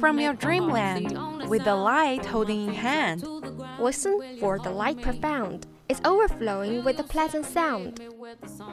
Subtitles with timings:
[0.00, 3.26] from your dreamland with the light holding in hand.
[3.78, 5.66] Listen for the light profound.
[5.88, 8.00] It's overflowing with a pleasant sound.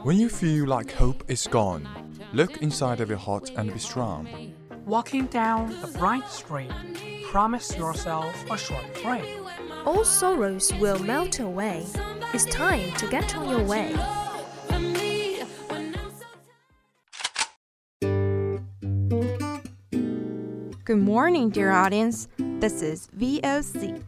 [0.02, 1.88] When you feel like hope is gone,
[2.32, 4.54] look inside of your heart and be strong.
[4.84, 6.70] Walking down a bright street,
[7.24, 9.24] promise yourself a short break.
[9.84, 11.86] All sorrows will melt away.
[12.34, 13.94] It's time to get on your way.
[20.86, 22.28] Good morning, dear audience.
[22.38, 24.00] This is VOC,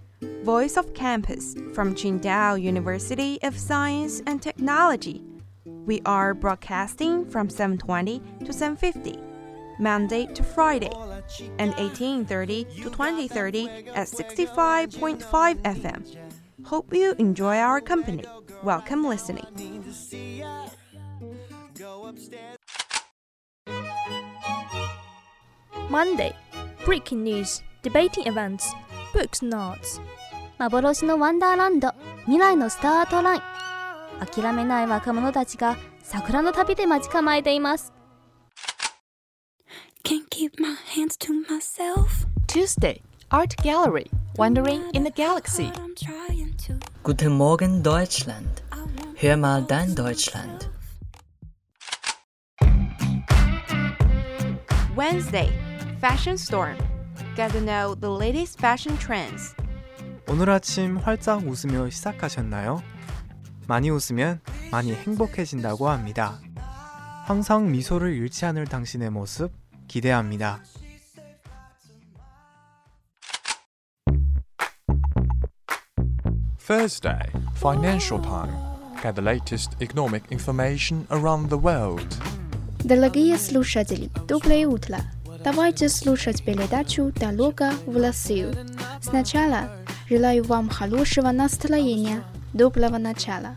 [0.44, 5.24] Voice of Campus from Qingdao University of Science and Technology.
[5.64, 9.18] We are broadcasting from 7:20 to 7:50,
[9.80, 10.92] Monday to Friday,
[11.58, 16.04] and 18:30 to 20:30 at 65.5 FM.
[16.62, 18.22] Hope you enjoy our company.
[18.62, 19.48] Welcome listening.
[25.90, 26.36] Monday.
[26.88, 28.74] Breaking news, debating events,
[29.12, 30.00] books notes.
[30.56, 33.42] 幻のワンダーランド未来のスタートライン
[34.24, 37.92] 諦めない若者たちが桜の旅で待ち構えています
[40.02, 42.26] Can't keep my hands to myself.
[42.46, 45.70] Tuesday, Art Gallery, Wandering in the Galaxy.
[47.02, 48.62] Guten Morgen Deutschland.
[49.20, 50.70] Hör mal dein Deutschland.
[54.96, 55.50] Wednesday,
[55.99, 56.77] Fashion Storm.
[57.35, 59.55] Get to know the latest fashion trends.
[60.27, 62.81] 오늘 아침 활짝 웃으며 시작하셨나요?
[63.67, 64.39] 많이 웃으면
[64.71, 66.39] 많이 행복해진다고 합니다.
[67.25, 69.51] 항상 미소를 잃지 않을 당신의 모습
[69.87, 70.61] 기대합니다.
[76.65, 77.19] Thursday,
[77.57, 78.53] Financial Time.
[79.01, 82.07] Get the latest economic information around the world.
[82.85, 84.97] Дорогие слушатели, доброе утро.
[85.47, 88.53] Давайте слушать передачу «Дорога в Россию».
[89.01, 89.69] Сначала
[90.09, 93.55] желаю вам хорошего настроения, доброго начала.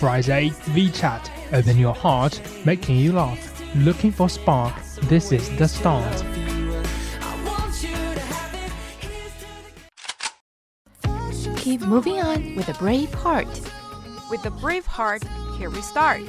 [0.00, 1.30] Friday VChat.
[1.52, 3.38] Open your heart, making you laugh.
[3.76, 4.74] Looking for spark.
[5.08, 6.24] This is the start.
[11.56, 13.48] Keep moving on with a brave heart.
[14.30, 15.22] With a brave heart,
[15.58, 16.20] here we start.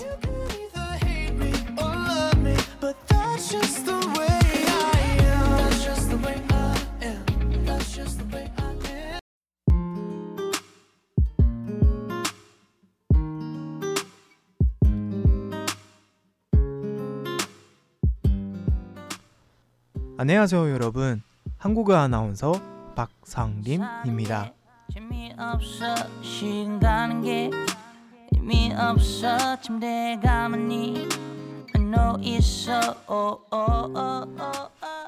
[20.21, 21.23] 안녕하세요 여러분.
[21.57, 22.53] 한국어 아나운서
[22.95, 24.53] 박상림입니다.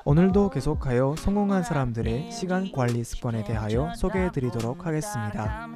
[0.06, 5.68] 오늘도 계속하여 성공한 사람들의 시간 관리 습관에 대하여 소개해 드리도록 하겠습니다.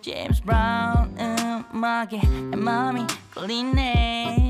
[0.00, 2.64] 제임스 브라운 음악에 내
[3.34, 4.43] 관심 없어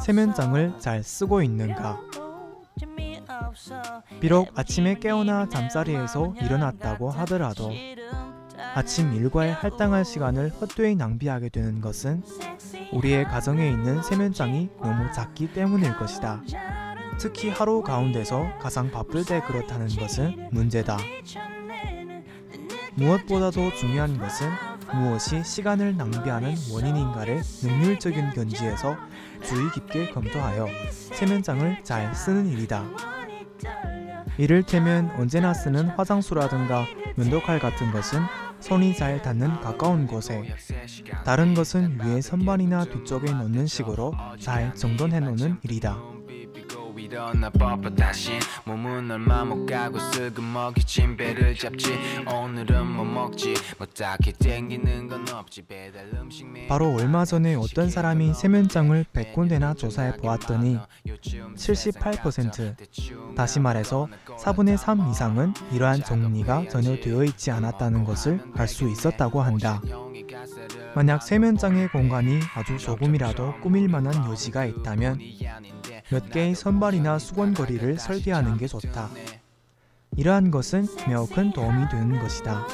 [0.00, 2.00] 세면장을 잘 쓰고 있는가?
[4.20, 7.70] 비록 아침에 깨어나 잠자리에서 일어났다고 하더라도
[8.74, 12.22] 아침 일과에 할당할 시간을 헛되이 낭비하게 되는 것은
[12.92, 16.42] 우리의 가정에 있는 세면장이 너무 작기 때문일 것이다.
[17.18, 20.96] 특히 하루 가운데서 가장 바쁠 때 그렇다는 것은 문제다.
[22.94, 24.48] 무엇보다도 중요한 것은
[24.94, 28.96] 무엇이 시간을 낭비하는 원인인가를 능률적인 견지에서
[29.44, 32.84] 주의 깊게 검토하여 세면장을 잘 쓰는 일이다.
[34.38, 36.86] 이를테면 언제나 쓰는 화장수라든가
[37.16, 38.20] 면도칼 같은 것은
[38.60, 40.54] 손이 잘 닿는 가까운 곳에
[41.24, 46.11] 다른 것은 위에 선반이나 뒤쪽에 놓는 식으로 잘 정돈해 놓는 일이다.
[47.22, 51.96] 일어나 뻣뻣하신 몸은 얼마 못 가고 슬그머기 침배를 잡지.
[52.26, 53.54] 오늘은 뭐 먹지?
[53.78, 55.62] 뭐 딱히 땡기는 건 없지.
[55.62, 64.08] 배달 음식 바로 얼마 전에 어떤 사람이 세면장을 100군데나 조사해 보았더니 78% 다시 말해서
[64.38, 69.80] 4분의 3 이상은 이러한 정리가 전혀 되어 있지 않았다는 것을 알 수 있었다고 한다.
[70.94, 75.20] 만약 세면장의 공간이 아주 조금이라도 꾸밀 만한 여지가 있다면
[76.10, 79.08] 몇 개의 선발이나 주차 수건거리를 설계하는 게 좋다.
[80.16, 82.66] 이러한 것은 매우 큰 도움이 되는 것이다.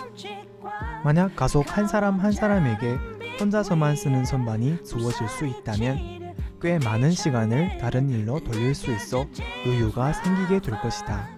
[1.05, 2.99] 만약 가속 한 사람 한 사람에게
[3.41, 9.27] 혼자서만 쓰는 선반이 주어질 수 있다면 꽤 많은 시간을 다른 일로 돌릴 수 있어
[9.67, 11.29] 여유가 생기게 될 것이다.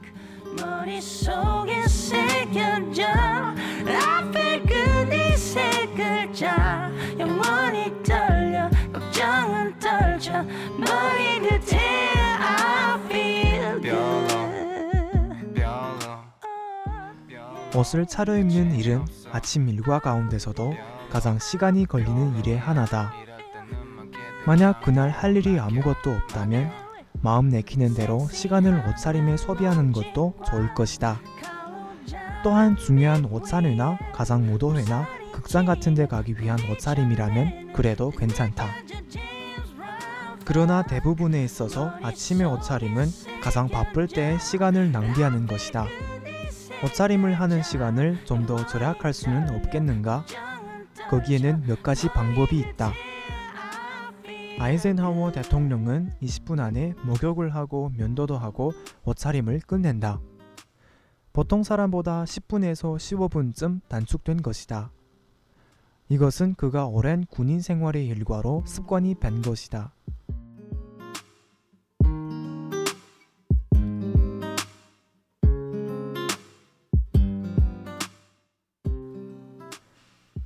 [10.78, 11.29] 머리
[17.74, 20.74] 옷을 차려입는 일은 아침 일과 가운데서도
[21.10, 23.12] 가장 시간이 걸리는 일의 하나다.
[24.46, 26.70] 만약 그날 할 일이 아무것도 없다면
[27.22, 31.20] 마음 내키는 대로 시간을 옷차림에 소비하는 것도 좋을 것이다.
[32.42, 38.66] 또한 중요한 옷차림이나 가상 무도회나 극장 같은 데 가기 위한 옷차림이라면 그래도 괜찮다.
[40.44, 43.06] 그러나 대부분에 있어서 아침의 옷차림은
[43.42, 45.86] 가장 바쁠 때에 시간을 낭비하는 것이다.
[46.82, 50.24] 옷차림을 하는 시간을 좀 더 절약할 수는 없겠는가?
[51.10, 52.92] 거기에는 몇 가지 방법이 있다.
[54.58, 58.72] 아이젠하워 대통령은 20분 안에 목욕을 하고 면도도 하고
[59.04, 60.20] 옷차림을 끝낸다.
[61.32, 64.90] 보통 사람보다 10분에서 15분쯤 단축된 것이다.
[66.08, 69.92] 이것은 그가 오랜 군인 생활의 일과로 습관이 밴 것이다.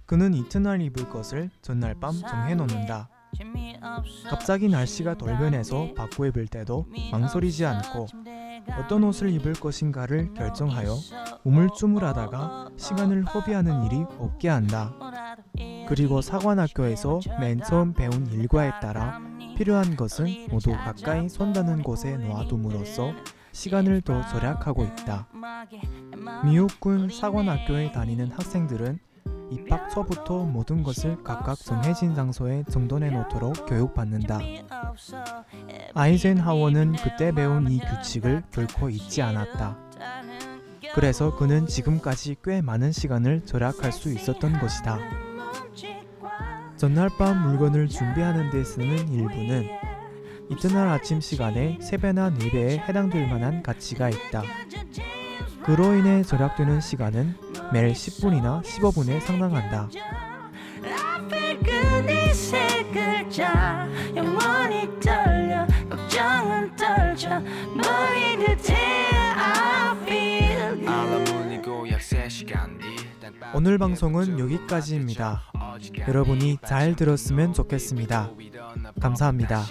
[0.06, 3.08] 그는 이튿날 입을 것을 전날 밤 정해놓는다.
[4.28, 8.06] 갑자기 날씨가 돌변해서 바꿔 입을 때도 망설이지 않고
[8.78, 10.94] 어떤 옷을 입을 것인가를 결정하여
[11.44, 14.94] 우물쭈물하다가 시간을 허비하는 일이 없게 한다.
[15.88, 19.20] 그리고 사관학교에서 맨 처음 배운 일과에 따라
[19.56, 23.12] 필요한 것은 모두 가까이 손닿는 곳에 놓아둠으로써
[23.52, 25.28] 시간을 더 절약하고 있다.
[26.44, 28.98] 미국군 사관학교에 다니는 학생들은
[29.54, 34.40] 입학 초부터 모든 것을 각각 정해진 장소에 정돈해 놓도록 교육받는다.
[35.94, 39.78] 아이젠하워는 그때 배운 이 규칙을 결코 잊지 않았다.
[40.94, 44.98] 그래서 그는 지금까지 꽤 많은 시간을 절약할 수 있었던 것이다.
[46.76, 49.68] 전날 밤 물건을 준비하는 데 쓰는 일부는
[50.50, 54.42] 이튿날 아침 시간에 3배나 4배에 해당될 만한 가치가 있다.
[55.64, 59.88] 그로 인해 절약되는 시간은 매일 10분이나 15분에 상당한다.
[73.54, 75.42] 오늘 방송은 여기까지입니다.
[76.08, 78.30] 여러분이 잘 들었으면 좋겠습니다.
[79.00, 79.62] 감사합니다.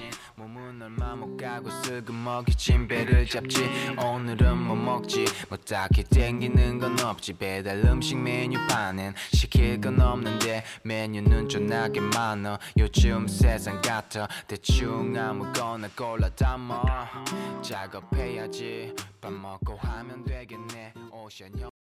[0.93, 3.67] 얼마 못 가고 슬그머기 침배를 잡지.
[3.97, 5.25] 오늘은 뭐 먹지?
[5.49, 7.33] 뭐 딱히 땡기는 건 없지.
[7.33, 14.27] 배달 음식 메뉴판엔 시킬 건 없는데 메뉴는 존나게 많아 요즘 세상 같아.
[14.47, 17.25] 대충 아무거나 골라 담아.
[17.61, 18.93] 작업해야지.
[19.19, 20.93] 밥 먹고 하면 되겠네.
[21.11, 21.72] 오션 형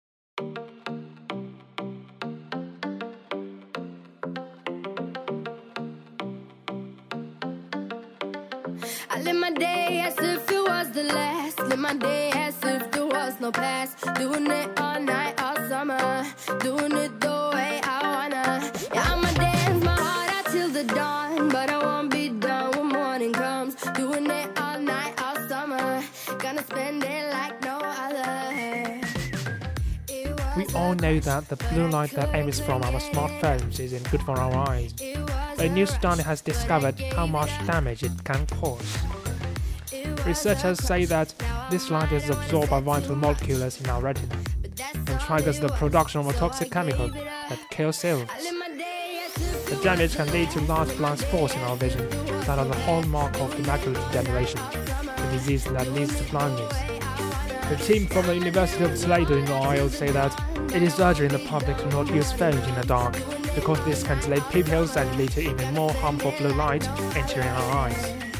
[11.73, 13.97] Live my day as if there was no past.
[14.17, 16.27] Doing it all night, all summer.
[16.61, 18.71] Doing it the way I wanna.
[18.93, 21.49] Yeah, I'ma dance my heart out till the dawn.
[21.49, 23.77] But I won't be done when morning comes.
[23.95, 26.03] Doing it all night, all summer.
[26.39, 29.01] Gonna spend it like no other.
[30.59, 34.39] We all know that the blue light that emits from our smartphones isn't good for
[34.39, 34.93] our eyes.
[35.57, 38.99] A new study has discovered how much damage it can cause.
[40.27, 41.35] Researchers say that
[41.71, 44.37] this light is absorbed by vital molecules in our retina
[44.95, 48.29] and triggers the production of a toxic chemical that kills cells.
[49.37, 52.09] The damage can lead to large blind spots in our vision
[52.47, 56.77] that are the hallmark of macular degeneration, a disease that leads to blindness.
[57.69, 60.39] The team from the University of Toledo in Ohio say that
[60.75, 63.15] it is urgent the public to not use phones in the dark
[63.55, 67.73] because this can delay pupils and lead to even more harmful blue light entering our
[67.73, 68.32] eyes.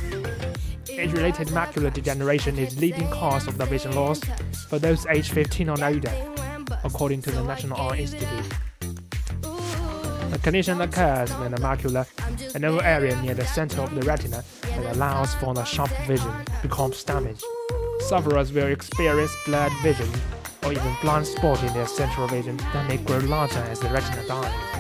[1.03, 4.21] Age-related macular degeneration is leading cause of the vision loss
[4.69, 6.13] for those aged 15 or older,
[6.85, 8.55] according to the National Eye Institute.
[9.51, 12.07] The condition occurs when the macula,
[12.55, 16.33] an oval area near the center of the retina that allows for the sharp vision,
[16.63, 17.43] becomes damaged.
[18.03, 20.09] Sufferers will experience blurred vision
[20.63, 24.25] or even blind spots in their central vision that may grow larger as the retina
[24.29, 24.72] dies.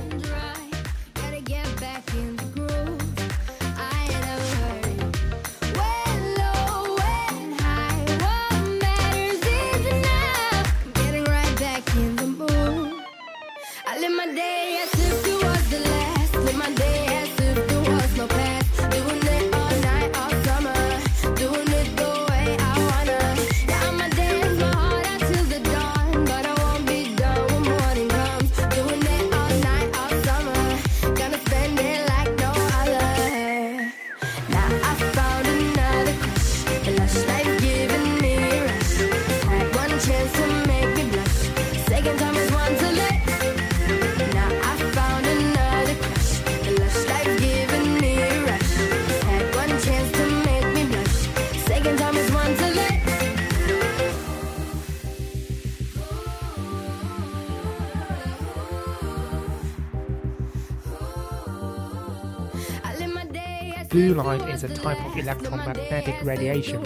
[64.52, 66.80] Is a type of electromagnetic radiation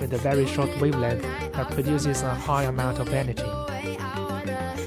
[0.00, 1.22] with a very short wavelength
[1.52, 3.42] that produces a high amount of energy.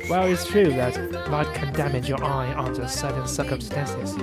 [0.08, 0.96] While it's true that
[1.30, 4.16] light can damage your eye under certain circumstances,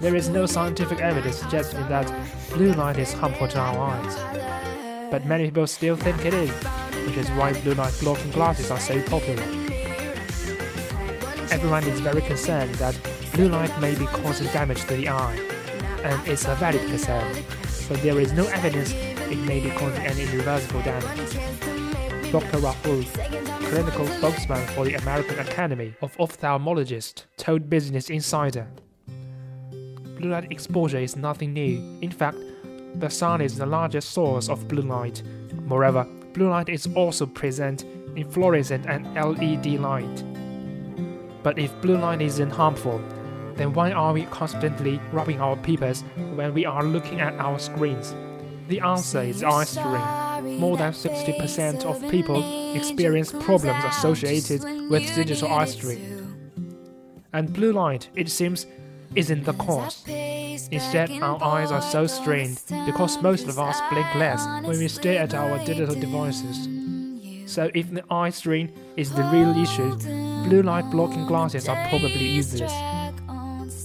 [0.00, 2.06] there is no scientific evidence suggesting that
[2.50, 5.10] blue light is harmful to our eyes.
[5.10, 6.50] But many people still think it is,
[7.06, 9.42] which is why blue light blocking glasses are so popular.
[11.50, 12.96] Everyone is very concerned that
[13.32, 15.51] blue light may be causing damage to the eye,
[16.04, 17.44] and it's a valid concern,
[17.88, 21.32] but there is no evidence it may be causing any irreversible damage.
[22.30, 22.58] Dr.
[22.58, 23.04] Rahul,
[23.68, 28.66] clinical spokesman for the American Academy of Ophthalmologists, told Business Insider.
[30.18, 31.98] Blue light exposure is nothing new.
[32.00, 32.38] In fact,
[32.96, 35.22] the sun is the largest source of blue light.
[35.66, 37.84] Moreover, blue light is also present
[38.16, 40.24] in fluorescent and LED light.
[41.42, 43.02] But if blue light isn't harmful,
[43.56, 46.02] then why are we constantly rubbing our peepers
[46.34, 48.14] when we are looking at our screens?
[48.68, 50.58] The answer is eye strain.
[50.58, 56.22] More than 60% of people experience problems associated with digital eye strain.
[57.32, 58.66] And blue light, it seems,
[59.14, 60.04] isn't the cause.
[60.08, 65.22] Instead, our eyes are so strained because most of us blink less when we stare
[65.22, 66.68] at our digital devices.
[67.50, 69.94] So, if the eye strain is the real issue,
[70.48, 72.72] blue light blocking glasses are probably useless.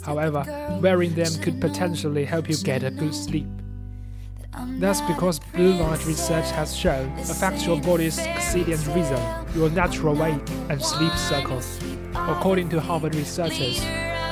[0.08, 0.46] However,
[0.82, 3.50] wearing them could potentially help you get a good sleep.
[4.80, 9.22] That's because blue light research has shown affects your body's circadian rhythm,
[9.54, 11.62] your natural wake, and sleep cycle.
[12.16, 13.82] According to Harvard researchers,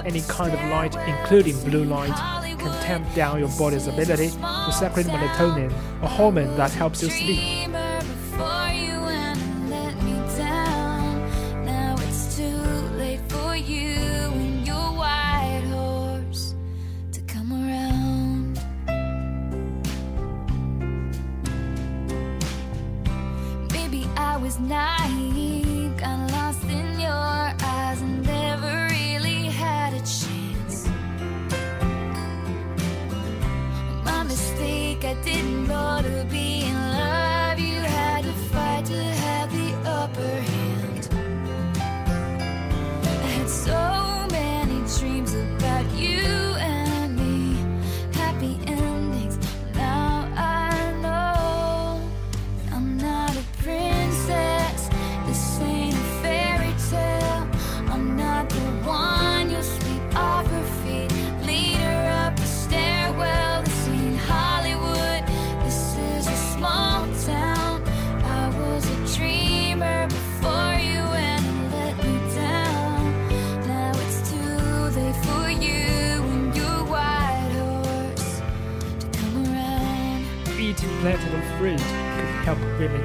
[0.06, 2.16] any kind of light, including blue light,
[2.58, 7.75] can tamp down your body's ability to secrete melatonin, a hormone that helps you sleep.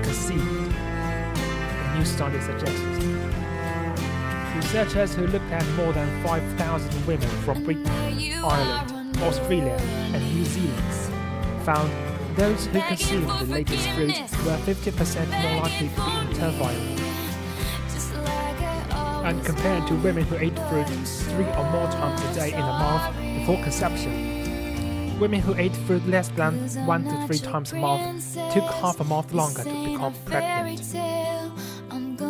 [0.02, 3.04] Conceive, a new study suggests.
[4.56, 9.76] Researchers who looked at more than 5,000 women from Britain, Ireland, Australia,
[10.12, 11.10] and New Zealand
[11.64, 11.90] found
[12.36, 17.10] those who consumed the latest fruit were 50% more likely to be infertile.
[19.24, 22.62] And compared to women who ate fruit three or more times a day in a
[22.62, 24.39] month before conception,
[25.20, 26.54] women who ate fruit less than
[26.86, 30.80] one to three times a month took half a month longer to become pregnant.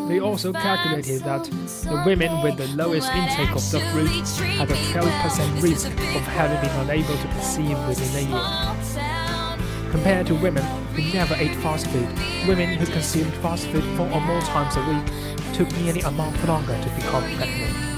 [0.08, 4.10] They also calculated that the women with the lowest intake of the fruit
[4.58, 9.90] had a 12% risk of having been unable to conceive within a year.
[9.92, 12.08] Compared to women who never ate fast food,
[12.48, 16.44] women who consumed fast food four or more times a week took nearly a month
[16.48, 17.90] longer to become pregnant.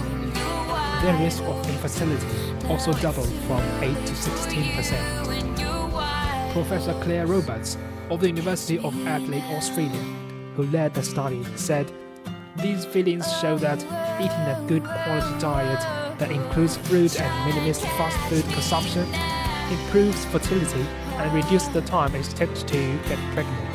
[1.03, 6.53] Their risk of infertility also doubled from 8 to 16%.
[6.53, 7.77] Professor Claire Roberts
[8.11, 10.03] of the University of Adelaide, Australia,
[10.55, 11.91] who led the study, said
[12.57, 13.79] these feelings show that
[14.21, 15.81] eating a good quality diet
[16.19, 19.07] that includes fruit and minimizes fast food consumption
[19.73, 20.83] improves fertility
[21.17, 23.72] and reduces the time it takes to get pregnant.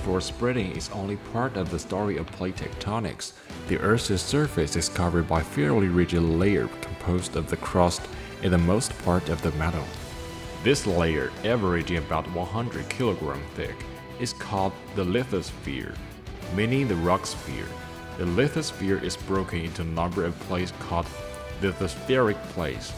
[0.00, 3.32] Seafloor spreading is only part of the story of plate tectonics.
[3.68, 8.02] The Earth's surface is covered by a fairly rigid layer composed of the crust
[8.42, 9.84] and the most part of the metal.
[10.64, 13.76] This layer, averaging about 100 kg thick,
[14.18, 15.94] is called the lithosphere,
[16.54, 17.68] meaning the rock sphere.
[18.18, 21.06] The lithosphere is broken into a number of plates called
[21.60, 22.92] lithospheric plates.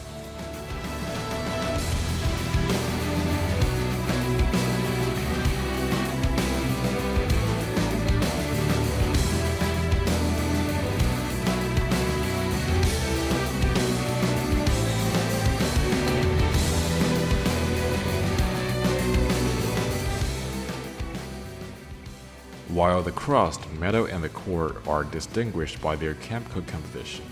[22.83, 27.23] While the crust, metal, and the core are distinguished by their chemical composition,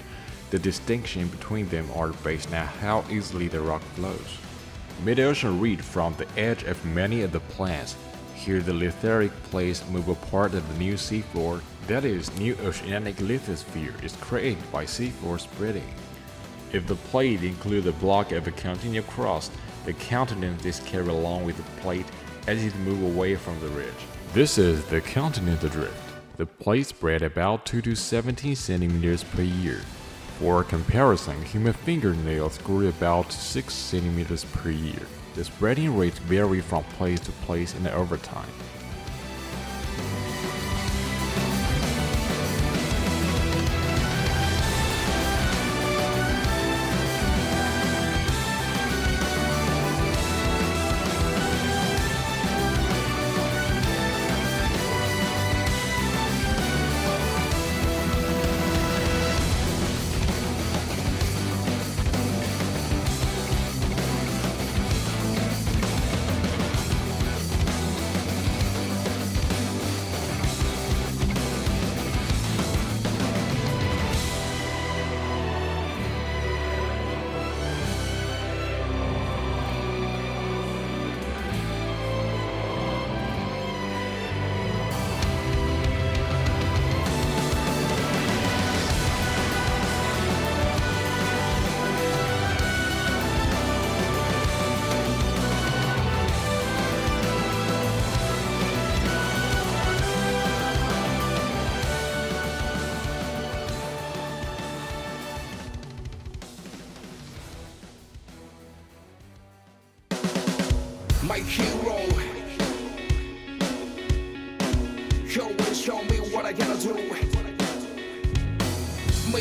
[0.49, 4.37] the distinction between them are based on how easily the rock flows.
[5.03, 7.97] Mid-ocean reed from the edge of many of the plants.
[8.33, 14.01] Here the litheric plates move apart of the new seafloor, that is, new oceanic lithosphere
[14.01, 15.93] is created by seafloor spreading.
[16.71, 19.51] If the plate includes a block of a continuous crust,
[19.83, 22.05] the continent is carried along with the plate
[22.47, 24.07] as it moves away from the ridge.
[24.33, 25.93] This is the continental drift.
[26.37, 29.81] The plate spread about 2 to 17 centimeters per year.
[30.39, 35.01] For comparison, human fingernails grew about 6 centimeters per year.
[35.35, 38.47] The spreading rates vary from place to place and over time.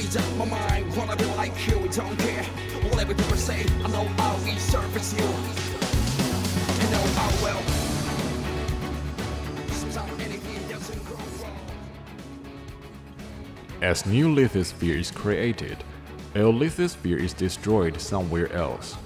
[0.01, 2.43] Up uh, my mind, wanna be like you, don't care.
[2.89, 5.25] Whatever say, I know I'll resurface you.
[6.81, 7.61] I know I will.
[13.83, 15.77] As new lithosphere is created,
[16.35, 18.97] a lithosphere is destroyed somewhere else.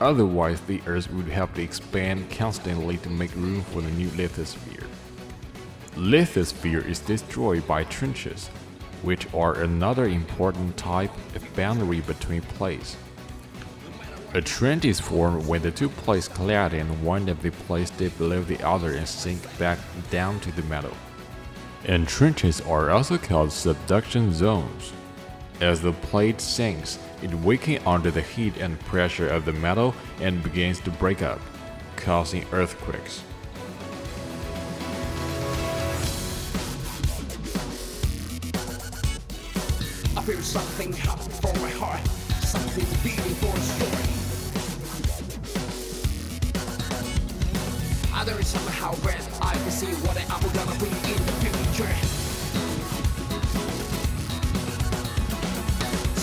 [0.00, 4.84] Otherwise, the Earth would have to expand constantly to make room for the new lithosphere.
[5.94, 8.50] Lithosphere is destroyed by trenches,
[9.06, 12.96] which are another important type of boundary between plates.
[14.34, 18.18] A trench is formed when the two plates collide and one of the plates dip
[18.18, 19.78] below the other and sink back
[20.10, 20.94] down to the metal.
[21.84, 24.92] And trenches are also called subduction zones.
[25.60, 30.42] As the plate sinks, it weakens under the heat and pressure of the metal and
[30.42, 31.40] begins to break up,
[31.94, 33.22] causing earthquakes.
[40.26, 42.04] Feel something hot from my heart,
[42.42, 44.10] something beating for a story.
[48.12, 51.94] I is somehow red, I can see what I'm gonna be in the future.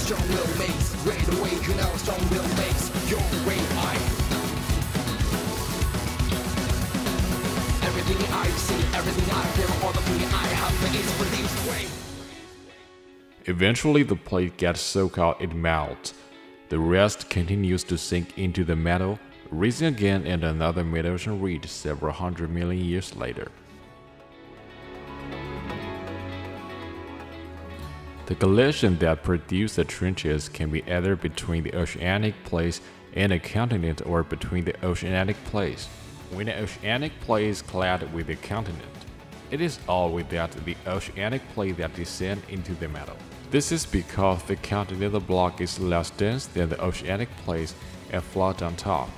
[0.03, 3.95] Strong will makes great awaken now strong will makes your way I
[7.87, 11.42] Everything I see, everything I feel, all the thing I have is way.
[13.45, 16.13] Eventually, the plate gets so cold it melts.
[16.69, 19.19] The rest continues to sink into the metal,
[19.51, 23.51] rising again in another mid-ocean reed several hundred million years later.
[28.27, 32.79] The collision that produce the trenches can be either between the oceanic plates
[33.13, 35.87] and a continent or between the oceanic plates.
[36.31, 38.87] When the oceanic plates collide with the continent,
[39.51, 43.17] it is always that the oceanic plate that descends into the metal.
[43.53, 47.75] This is because the continental block is less dense than the oceanic plates
[48.09, 49.09] and float on top.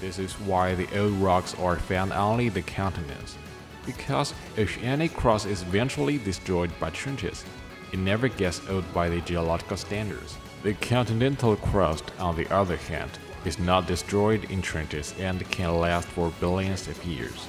[0.00, 3.36] This is why the old rocks are found only the continents.
[3.84, 7.44] Because oceanic crust is eventually destroyed by trenches,
[7.92, 10.36] it never gets old by the geological standards.
[10.62, 16.06] The continental crust, on the other hand, is not destroyed in trenches and can last
[16.06, 17.48] for billions of years.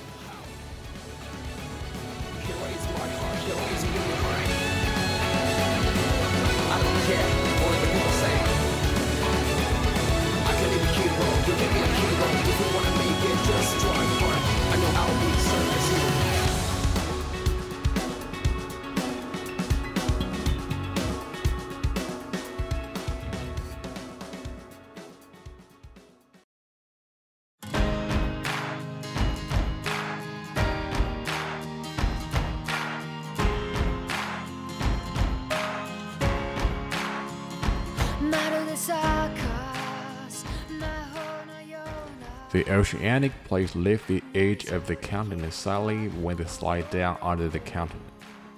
[42.52, 47.50] The oceanic plates lift the edge of the continent slightly when they slide down under
[47.50, 48.06] the continent,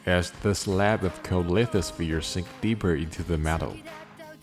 [0.05, 3.75] as the slab of cold lithosphere sinks deeper into the metal.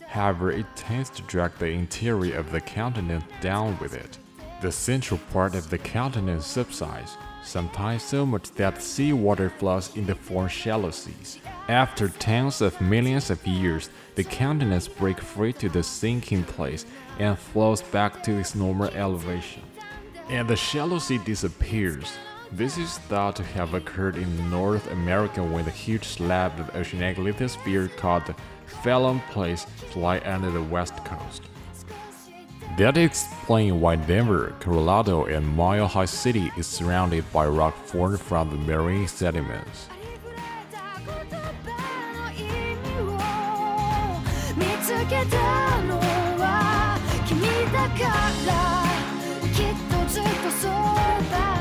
[0.09, 4.19] However, it tends to drag the interior of the continent down with it.
[4.63, 10.15] The central part of the continent subsides, sometimes so much that seawater floods in the
[10.17, 11.39] form shallow seas.
[11.69, 16.85] After tens of millions of years, the continents break free to the sinking place
[17.19, 19.63] and flows back to its normal elevation.
[20.29, 22.13] And the shallow sea disappears.
[22.53, 27.17] This is thought to have occurred in North America when the huge slab of oceanic
[27.17, 28.35] lithosphere called the
[28.83, 31.43] Farallon Plates lie under the west coast.
[32.79, 38.51] That explains why Denver, Colorado, and Mile High City is surrounded by rock formed from
[38.51, 39.89] the marine sediments.
[47.99, 48.85] から
[49.55, 50.71] きっとずっとそう
[51.31, 51.56] だ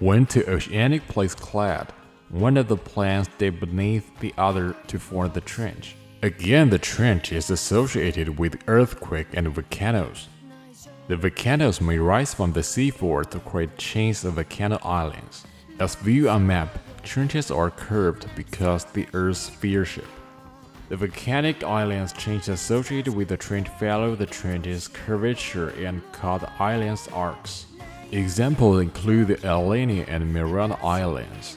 [0.00, 1.92] When two oceanic plates clad,
[2.30, 5.94] one of the planes dip beneath the other to form the trench.
[6.22, 10.28] Again, the trench is associated with earthquake and volcanoes.
[11.08, 15.44] The volcanoes may rise from the seafloor to create chains of volcano islands.
[15.78, 20.04] As viewed on map, trenches are curved because the Earth's sphere shape.
[20.88, 27.06] The volcanic islands chains associated with the trench follow the trench's curvature and called islands
[27.12, 27.66] arcs.
[28.12, 31.56] Examples include the Aleutian and Mariana Islands.